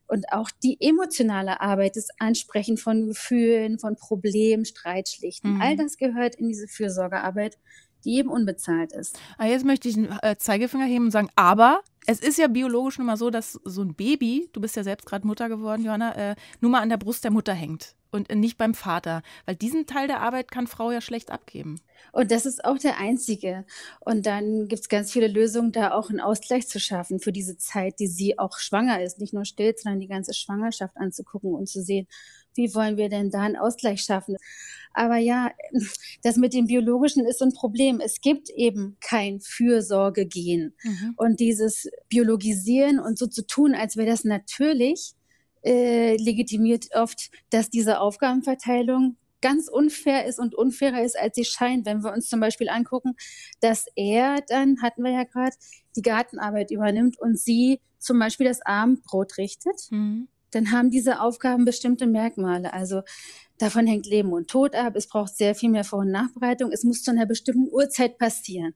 [0.06, 5.54] und auch die emotionale Arbeit, das Ansprechen von Gefühlen, von Problemen, Streitschlichten.
[5.54, 5.60] Mhm.
[5.60, 7.58] All das gehört in diese Fürsorgearbeit,
[8.04, 9.18] die eben unbezahlt ist.
[9.38, 12.98] Ah, jetzt möchte ich einen äh, Zeigefinger heben und sagen, aber Es ist ja biologisch
[12.98, 16.14] nun mal so, dass so ein Baby, du bist ja selbst gerade Mutter geworden, Johanna,
[16.32, 19.86] äh, nur mal an der Brust der Mutter hängt und nicht beim Vater, weil diesen
[19.86, 21.80] Teil der Arbeit kann Frau ja schlecht abgeben.
[22.12, 23.64] Und das ist auch der einzige.
[24.00, 27.56] Und dann gibt es ganz viele Lösungen, da auch einen Ausgleich zu schaffen für diese
[27.56, 31.68] Zeit, die sie auch schwanger ist, nicht nur stillt, sondern die ganze Schwangerschaft anzugucken und
[31.68, 32.08] zu sehen,
[32.54, 34.36] wie wollen wir denn da einen Ausgleich schaffen?
[34.92, 35.52] Aber ja,
[36.22, 38.00] das mit dem Biologischen ist ein Problem.
[38.00, 40.74] Es gibt eben kein Fürsorgegen.
[40.82, 41.14] Mhm.
[41.16, 45.14] Und dieses Biologisieren und so zu tun, als wäre das natürlich,
[45.62, 51.86] äh, legitimiert oft, dass diese Aufgabenverteilung ganz unfair ist und unfairer ist, als sie scheint.
[51.86, 53.14] Wenn wir uns zum Beispiel angucken,
[53.60, 55.56] dass er dann, hatten wir ja gerade,
[55.96, 60.28] die Gartenarbeit übernimmt und sie zum Beispiel das Abendbrot richtet, mhm.
[60.50, 62.72] Dann haben diese Aufgaben bestimmte Merkmale.
[62.72, 63.02] Also
[63.58, 64.96] davon hängt Leben und Tod ab.
[64.96, 66.72] Es braucht sehr viel mehr Vor- und Nachbereitung.
[66.72, 68.74] Es muss zu einer bestimmten Uhrzeit passieren.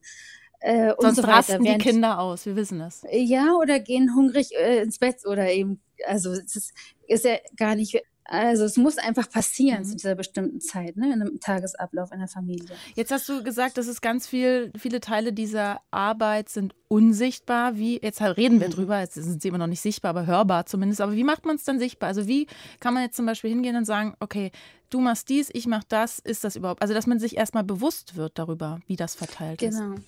[0.61, 3.05] Äh, Sonst so rasten die Kinder aus, wir wissen es.
[3.13, 6.73] Ja, oder gehen hungrig äh, ins Bett oder eben, also es ist,
[7.07, 9.85] ist ja gar nicht also es muss einfach passieren mhm.
[9.85, 12.75] zu dieser bestimmten Zeit, ne, in einem Tagesablauf einer Familie.
[12.95, 17.77] Jetzt hast du gesagt, dass es ganz viel, viele Teile dieser Arbeit sind unsichtbar.
[17.77, 18.73] Wie, jetzt reden wir mhm.
[18.73, 21.03] drüber, jetzt sind sie immer noch nicht sichtbar, aber hörbar zumindest.
[21.03, 22.09] Aber wie macht man es dann sichtbar?
[22.09, 22.47] Also wie
[22.81, 24.53] kann man jetzt zum Beispiel hingehen und sagen, okay,
[24.89, 26.81] du machst dies, ich mach das, ist das überhaupt?
[26.81, 29.71] Also dass man sich erstmal bewusst wird darüber, wie das verteilt genau.
[29.71, 29.79] ist.
[29.79, 30.01] Genau.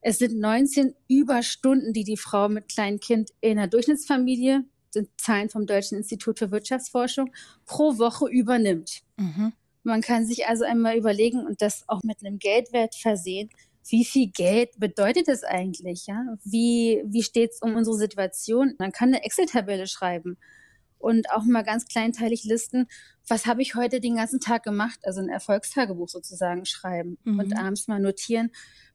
[0.00, 5.48] Es sind 19 Überstunden, die die Frau mit kleinem Kind in einer Durchschnittsfamilie sind Zahlen
[5.48, 7.32] vom Deutschen Institut für Wirtschaftsforschung,
[7.66, 9.02] pro Woche übernimmt.
[9.16, 9.52] Mhm.
[9.84, 13.50] Man kann sich also einmal überlegen und das auch mit einem Geldwert versehen.
[13.88, 16.06] Wie viel Geld bedeutet das eigentlich?
[16.06, 16.36] Ja?
[16.44, 18.74] Wie, wie steht es um unsere Situation?
[18.78, 20.38] Man kann eine Excel-Tabelle schreiben
[20.98, 22.86] und auch mal ganz kleinteilig listen,
[23.26, 27.40] was habe ich heute den ganzen Tag gemacht, also ein Erfolgstagebuch sozusagen schreiben mhm.
[27.40, 28.50] und abends mal notieren,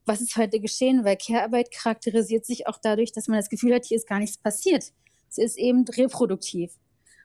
[0.06, 3.86] was ist heute geschehen, weil Care-Arbeit charakterisiert sich auch dadurch, dass man das Gefühl hat,
[3.86, 4.94] hier ist gar nichts passiert.
[5.30, 6.72] Es ist eben reproduktiv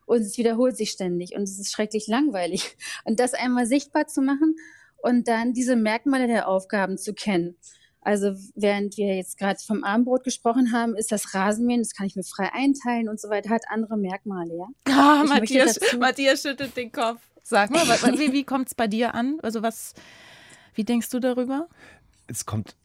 [0.06, 2.76] und es wiederholt sich ständig und es ist schrecklich langweilig.
[3.04, 4.56] Und das einmal sichtbar zu machen
[5.02, 7.56] und dann diese Merkmale der Aufgaben zu kennen.
[8.00, 12.16] Also während wir jetzt gerade vom Abendbrot gesprochen haben, ist das Rasenmähen, das kann ich
[12.16, 14.66] mir frei einteilen und so weiter, hat andere Merkmale, ja.
[14.92, 17.20] Ah, Matthias, Matthias schüttelt den Kopf.
[17.44, 17.86] Sag mal,
[18.18, 19.38] wie, wie kommt es bei dir an?
[19.42, 19.94] Also was,
[20.74, 21.68] wie denkst du darüber?
[22.26, 22.76] Es kommt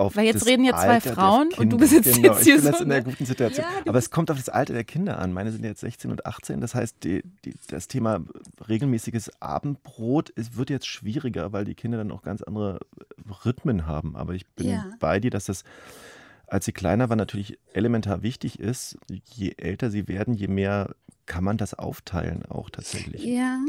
[0.00, 2.62] auf Weil jetzt reden ja zwei Frauen und du bist jetzt, genau, jetzt hier ich
[2.62, 3.66] bin so jetzt in der guten Situation.
[3.68, 5.32] Ja, Aber es kommt auf das Alter der Kinder an.
[5.32, 6.60] Meine sind jetzt 16 und 18.
[6.60, 8.20] Das heißt, die, die, das Thema
[8.68, 12.80] regelmäßiges Abendbrot ist, wird jetzt schwieriger, weil die Kinder dann auch ganz andere
[13.44, 14.16] Rhythmen haben.
[14.16, 14.86] Aber ich bin ja.
[14.98, 15.64] bei dir, dass das
[16.46, 18.98] als sie kleiner war, natürlich elementar wichtig ist.
[19.08, 23.24] Je älter sie werden, je mehr kann man das aufteilen, auch tatsächlich.
[23.24, 23.60] Ja,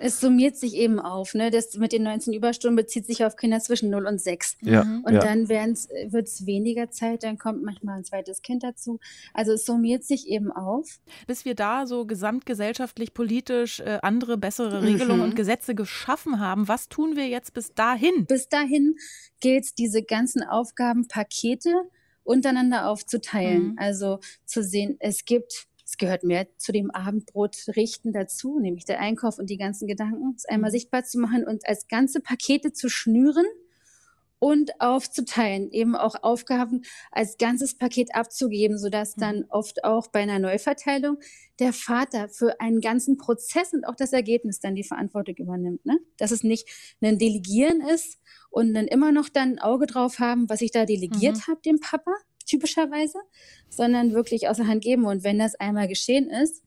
[0.00, 1.34] es summiert sich eben auf.
[1.34, 1.50] Ne?
[1.50, 4.56] Das mit den 19 Überstunden bezieht sich auf Kinder zwischen 0 und 6.
[4.62, 5.04] Ja, mhm.
[5.04, 5.20] Und ja.
[5.20, 8.98] dann wird es weniger Zeit, dann kommt manchmal ein zweites Kind dazu.
[9.34, 11.00] Also es summiert sich eben auf.
[11.26, 15.24] Bis wir da so gesamtgesellschaftlich, politisch äh, andere, bessere Regelungen mhm.
[15.24, 18.26] und Gesetze geschaffen haben, was tun wir jetzt bis dahin?
[18.26, 18.96] Bis dahin
[19.40, 21.74] gilt es, diese ganzen Aufgabenpakete
[22.22, 23.72] untereinander aufzuteilen.
[23.72, 23.78] Mhm.
[23.78, 29.40] Also zu sehen, es gibt es gehört mehr zu dem Abendbrotrichten dazu, nämlich der Einkauf
[29.40, 30.74] und die ganzen Gedanken, es einmal mhm.
[30.74, 33.46] sichtbar zu machen und als ganze Pakete zu schnüren
[34.38, 39.46] und aufzuteilen, eben auch Aufgaben als ganzes Paket abzugeben, sodass dann mhm.
[39.48, 41.18] oft auch bei einer Neuverteilung
[41.58, 45.84] der Vater für einen ganzen Prozess und auch das Ergebnis dann die Verantwortung übernimmt.
[45.84, 45.98] Ne?
[46.18, 46.68] Dass es nicht
[47.02, 50.86] ein Delegieren ist und dann immer noch dann ein Auge drauf haben, was ich da
[50.86, 51.46] delegiert mhm.
[51.48, 52.12] habe, dem Papa,
[52.50, 53.18] typischerweise,
[53.68, 55.04] sondern wirklich außer Hand geben.
[55.06, 56.62] Und wenn das einmal geschehen ist,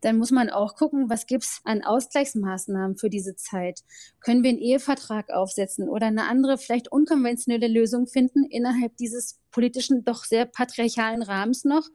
[0.00, 3.84] dann muss man auch gucken, was gibt es an Ausgleichsmaßnahmen für diese Zeit.
[4.20, 10.04] Können wir einen Ehevertrag aufsetzen oder eine andere, vielleicht unkonventionelle Lösung finden innerhalb dieses politischen,
[10.04, 11.88] doch sehr patriarchalen Rahmens noch,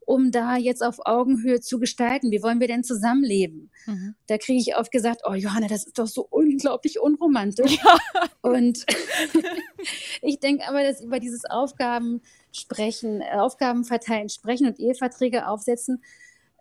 [0.00, 2.30] um da jetzt auf Augenhöhe zu gestalten.
[2.30, 3.70] Wie wollen wir denn zusammenleben?
[3.86, 4.14] Mhm.
[4.26, 7.78] Da kriege ich oft gesagt, oh Johanna, das ist doch so unglaublich unromantisch.
[7.84, 7.98] Ja.
[8.40, 8.86] Und
[10.22, 12.20] ich denke aber, dass über dieses Aufgaben
[12.52, 16.02] sprechen, äh, Aufgaben verteilen, sprechen und Eheverträge aufsetzen,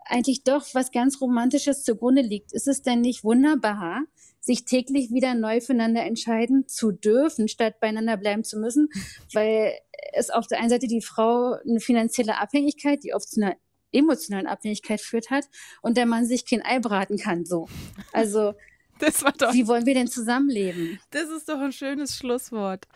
[0.06, 2.53] eigentlich doch was ganz Romantisches zugrunde liegt.
[2.53, 4.03] Ist es denn nicht wunderbar,
[4.39, 8.89] sich täglich wieder neu füreinander entscheiden zu dürfen, statt beieinander bleiben zu müssen,
[9.34, 9.73] weil
[10.13, 13.56] es auf der einen Seite die Frau eine finanzielle Abhängigkeit, die oft zu einer
[13.91, 15.45] emotionalen Abhängigkeit führt hat
[15.82, 17.67] und der Mann sich kein Ei braten kann, so.
[18.12, 18.53] Also,
[19.54, 21.00] wie wollen wir denn zusammenleben?
[21.12, 22.88] Das ist doch ein schönes Schlusswort.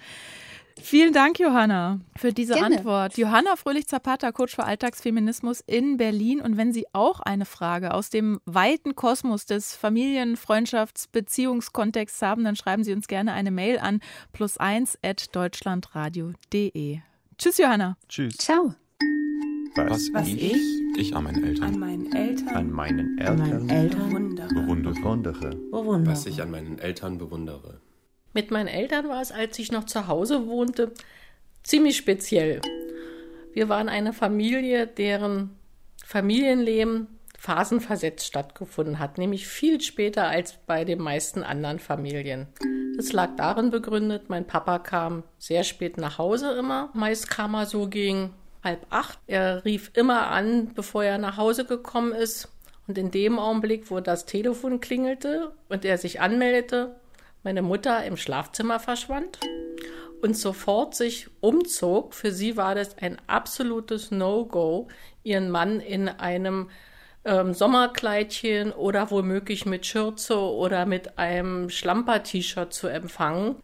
[0.82, 2.78] Vielen Dank, Johanna, für diese Gerne.
[2.78, 3.18] Antwort.
[3.18, 6.42] Johanna Fröhlich-Zapata, Coach für Alltagsfeminismus in Berlin.
[6.42, 12.44] Und wenn Sie auch eine Frage aus dem weiten Kosmos des Familien-, Freundschafts-, Beziehungskontexts haben,
[12.44, 14.00] dann schreiben Sie uns gerne eine Mail an
[14.36, 17.00] plus1 at deutschlandradio.de.
[17.38, 17.98] Tschüss, Johanna.
[18.08, 18.38] Tschüss.
[18.38, 18.76] Ciao.
[19.76, 20.58] Was, Was ich,
[20.98, 24.48] ich an meinen Eltern an meinen Eltern, an meinen an meinen Eltern Eltern bewundere.
[24.94, 25.50] bewundere.
[25.72, 26.12] bewundere.
[26.12, 27.80] Was ich an meinen Eltern bewundere.
[28.34, 30.92] Mit meinen Eltern war es, als ich noch zu Hause wohnte,
[31.64, 32.62] ziemlich speziell.
[33.54, 35.52] Wir waren eine Familie, deren
[36.06, 37.08] Familienleben
[37.38, 42.48] phasenversetzt stattgefunden hat, nämlich viel später als bei den meisten anderen Familien.
[42.98, 46.90] Das lag darin begründet, mein Papa kam sehr spät nach Hause immer.
[46.94, 49.20] Meist kam er so gegen halb acht.
[49.28, 52.50] Er rief immer an, bevor er nach Hause gekommen ist.
[52.88, 56.96] Und in dem Augenblick, wo das Telefon klingelte und er sich anmeldete,
[57.44, 59.40] meine Mutter im Schlafzimmer verschwand
[60.22, 62.14] und sofort sich umzog.
[62.14, 64.88] Für sie war das ein absolutes No-Go,
[65.24, 66.70] ihren Mann in einem
[67.24, 73.56] ähm, Sommerkleidchen oder womöglich mit Schürze oder mit einem Schlamper-T-Shirt zu empfangen.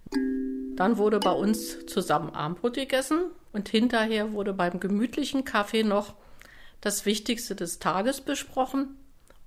[0.75, 6.13] Dann wurde bei uns zusammen Abendbrot gegessen und hinterher wurde beim gemütlichen Kaffee noch
[6.79, 8.95] das Wichtigste des Tages besprochen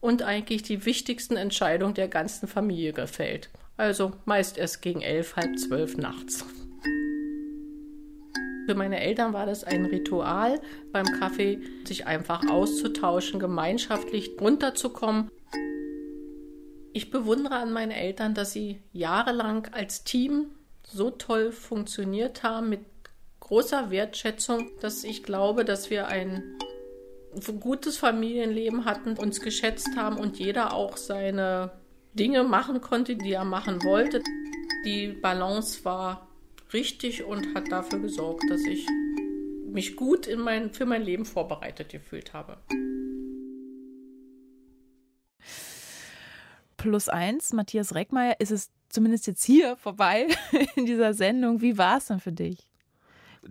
[0.00, 3.50] und eigentlich die wichtigsten Entscheidungen der ganzen Familie gefällt.
[3.76, 6.44] Also meist erst gegen elf, halb zwölf nachts.
[8.66, 15.30] Für meine Eltern war das ein Ritual, beim Kaffee sich einfach auszutauschen, gemeinschaftlich runterzukommen.
[16.92, 20.46] Ich bewundere an meinen Eltern, dass sie jahrelang als Team
[20.82, 22.80] so toll funktioniert haben, mit
[23.50, 26.56] großer Wertschätzung, dass ich glaube, dass wir ein
[27.58, 31.72] gutes Familienleben hatten, uns geschätzt haben und jeder auch seine
[32.14, 34.22] Dinge machen konnte, die er machen wollte.
[34.84, 36.28] Die Balance war
[36.72, 38.86] richtig und hat dafür gesorgt, dass ich
[39.66, 42.56] mich gut in mein, für mein Leben vorbereitet gefühlt habe.
[46.76, 50.28] Plus eins, Matthias Reckmeier, ist es zumindest jetzt hier vorbei
[50.76, 51.60] in dieser Sendung.
[51.60, 52.69] Wie war es denn für dich?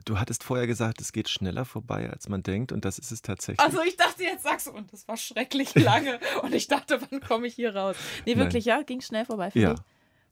[0.06, 3.22] Du hattest vorher gesagt, es geht schneller vorbei, als man denkt, und das ist es
[3.22, 3.60] tatsächlich.
[3.60, 6.20] Also ich dachte, jetzt sagst du, und das war schrecklich lange.
[6.44, 7.96] und ich dachte, wann komme ich hier raus?
[8.26, 8.78] Nee, wirklich, Nein.
[8.80, 9.74] ja, ging schnell vorbei für Ja.
[9.74, 9.84] dich.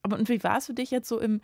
[0.03, 1.41] Aber und wie war es für dich jetzt so im,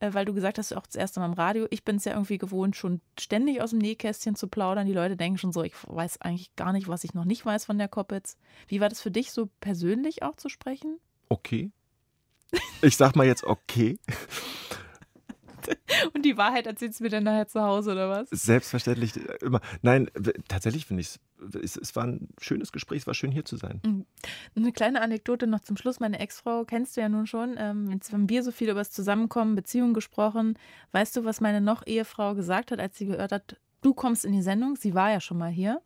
[0.00, 2.12] äh, weil du gesagt hast, auch das erste Mal im Radio, ich bin es ja
[2.12, 4.86] irgendwie gewohnt, schon ständig aus dem Nähkästchen zu plaudern.
[4.86, 7.64] Die Leute denken schon so, ich weiß eigentlich gar nicht, was ich noch nicht weiß
[7.64, 8.36] von der Koppitz.
[8.68, 10.98] Wie war das für dich, so persönlich auch zu sprechen?
[11.30, 11.70] Okay.
[12.82, 13.98] Ich sag mal jetzt okay.
[16.14, 18.28] Und die Wahrheit erzählst du mir dann nachher zu Hause, oder was?
[18.30, 19.60] Selbstverständlich äh, immer.
[19.82, 20.10] Nein,
[20.48, 21.18] tatsächlich finde ich
[21.62, 24.06] es, es war ein schönes Gespräch, es war schön hier zu sein.
[24.56, 26.00] Eine kleine Anekdote noch zum Schluss.
[26.00, 27.56] Meine Ex-Frau kennst du ja nun schon.
[27.58, 30.58] Ähm, jetzt haben wir so viel über das Zusammenkommen, Beziehungen gesprochen.
[30.92, 34.32] Weißt du, was meine noch Ehefrau gesagt hat, als sie gehört hat, du kommst in
[34.32, 34.76] die Sendung?
[34.76, 35.80] Sie war ja schon mal hier.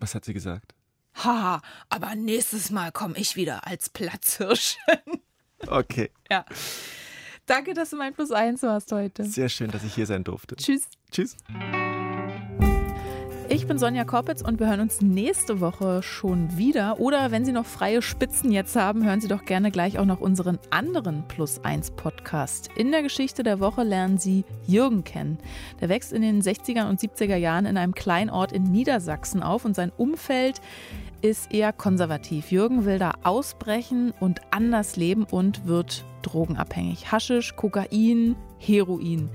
[0.00, 0.74] Was hat sie gesagt?
[1.14, 4.76] Haha, aber nächstes Mal komme ich wieder als Platzhirsch.
[5.66, 6.44] Okay, ja.
[7.46, 9.24] Danke, dass du mein Plus eins warst heute.
[9.24, 10.56] sehr schön, dass ich hier sein durfte.
[10.56, 10.88] Tschüss.
[11.10, 11.36] Tschüss.
[13.50, 16.98] Ich bin Sonja Koppitz und wir hören uns nächste Woche schon wieder.
[16.98, 20.20] Oder wenn Sie noch freie Spitzen jetzt haben, hören Sie doch gerne gleich auch noch
[20.20, 22.70] unseren anderen Plus 1 Podcast.
[22.74, 25.38] In der Geschichte der Woche lernen Sie Jürgen kennen.
[25.82, 29.76] Der wächst in den 60er und 70er Jahren in einem Kleinort in Niedersachsen auf und
[29.76, 30.62] sein Umfeld
[31.24, 32.52] ist eher konservativ.
[32.52, 37.10] Jürgen will da ausbrechen und anders leben und wird drogenabhängig.
[37.10, 39.30] Haschisch, Kokain, Heroin.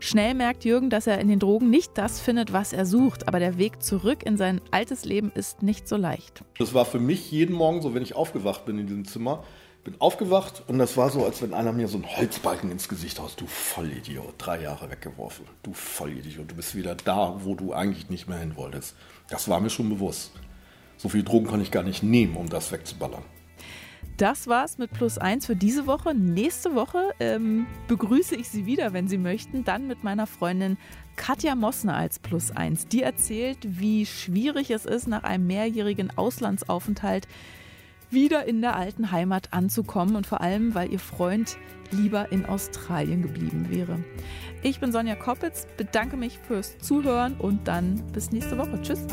[0.00, 3.38] Schnell merkt Jürgen, dass er in den Drogen nicht das findet, was er sucht, aber
[3.38, 6.42] der Weg zurück in sein altes Leben ist nicht so leicht.
[6.58, 9.44] Das war für mich jeden Morgen so, wenn ich aufgewacht bin in diesem Zimmer.
[9.84, 13.20] Bin aufgewacht und das war so, als wenn einer mir so einen Holzbalken ins Gesicht
[13.20, 13.42] haust.
[13.42, 15.44] Du Vollidiot, drei Jahre weggeworfen.
[15.62, 18.96] Du Vollidiot, du bist wieder da, wo du eigentlich nicht mehr hin wolltest.
[19.28, 20.32] Das war mir schon bewusst.
[20.96, 23.22] So viel Drogen kann ich gar nicht nehmen, um das wegzuballern.
[24.16, 26.14] Das war's mit Plus 1 für diese Woche.
[26.14, 30.78] Nächste Woche ähm, begrüße ich Sie wieder, wenn Sie möchten, dann mit meiner Freundin
[31.16, 32.86] Katja Mossner als Plus 1.
[32.86, 37.28] Die erzählt, wie schwierig es ist, nach einem mehrjährigen Auslandsaufenthalt
[38.08, 41.58] wieder in der alten Heimat anzukommen und vor allem, weil ihr Freund
[41.90, 43.98] lieber in Australien geblieben wäre.
[44.62, 48.80] Ich bin Sonja Koppitz, bedanke mich fürs Zuhören und dann bis nächste Woche.
[48.80, 49.06] Tschüss.